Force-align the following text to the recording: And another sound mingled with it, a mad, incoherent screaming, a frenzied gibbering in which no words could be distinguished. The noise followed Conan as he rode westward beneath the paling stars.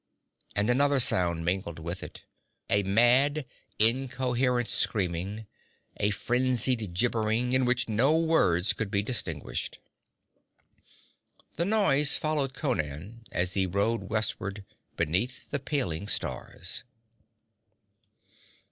And 0.55 0.67
another 0.71 0.99
sound 0.99 1.45
mingled 1.45 1.77
with 1.77 2.01
it, 2.01 2.23
a 2.71 2.81
mad, 2.81 3.45
incoherent 3.77 4.67
screaming, 4.67 5.45
a 5.97 6.09
frenzied 6.09 6.95
gibbering 6.95 7.53
in 7.53 7.65
which 7.65 7.87
no 7.87 8.17
words 8.17 8.73
could 8.73 8.89
be 8.89 9.03
distinguished. 9.03 9.77
The 11.55 11.65
noise 11.65 12.17
followed 12.17 12.55
Conan 12.55 13.25
as 13.31 13.53
he 13.53 13.67
rode 13.67 14.09
westward 14.09 14.65
beneath 14.95 15.51
the 15.51 15.59
paling 15.59 16.07
stars. 16.07 16.83